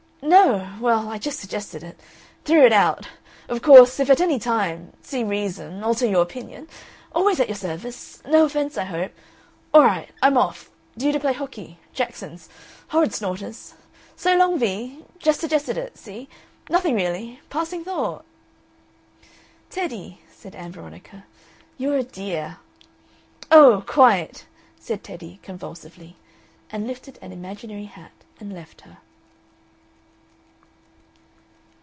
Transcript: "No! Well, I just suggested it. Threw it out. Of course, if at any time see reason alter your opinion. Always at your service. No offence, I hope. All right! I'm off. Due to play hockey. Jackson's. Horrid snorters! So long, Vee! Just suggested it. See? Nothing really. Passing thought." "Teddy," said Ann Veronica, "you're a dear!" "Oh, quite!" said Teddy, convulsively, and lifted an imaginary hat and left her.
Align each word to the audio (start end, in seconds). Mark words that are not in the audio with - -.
"No! 0.23 0.75
Well, 0.79 1.09
I 1.09 1.17
just 1.17 1.39
suggested 1.39 1.83
it. 1.83 1.99
Threw 2.45 2.63
it 2.63 2.71
out. 2.71 3.07
Of 3.49 3.63
course, 3.63 3.99
if 3.99 4.07
at 4.07 4.21
any 4.21 4.37
time 4.37 4.93
see 5.01 5.23
reason 5.23 5.83
alter 5.83 6.05
your 6.05 6.21
opinion. 6.21 6.67
Always 7.11 7.39
at 7.39 7.47
your 7.47 7.55
service. 7.55 8.21
No 8.27 8.45
offence, 8.45 8.77
I 8.77 8.83
hope. 8.83 9.13
All 9.73 9.81
right! 9.83 10.09
I'm 10.21 10.37
off. 10.37 10.69
Due 10.95 11.11
to 11.11 11.19
play 11.19 11.33
hockey. 11.33 11.79
Jackson's. 11.91 12.49
Horrid 12.89 13.13
snorters! 13.15 13.73
So 14.15 14.37
long, 14.37 14.59
Vee! 14.59 15.03
Just 15.17 15.39
suggested 15.39 15.75
it. 15.75 15.97
See? 15.97 16.29
Nothing 16.69 16.93
really. 16.95 17.39
Passing 17.49 17.83
thought." 17.83 18.23
"Teddy," 19.71 20.21
said 20.31 20.53
Ann 20.53 20.71
Veronica, 20.71 21.25
"you're 21.79 21.97
a 21.97 22.03
dear!" 22.03 22.57
"Oh, 23.49 23.83
quite!" 23.87 24.45
said 24.79 25.03
Teddy, 25.03 25.39
convulsively, 25.41 26.15
and 26.69 26.85
lifted 26.85 27.17
an 27.23 27.31
imaginary 27.33 27.85
hat 27.85 28.11
and 28.39 28.53
left 28.53 28.81
her. 28.81 28.99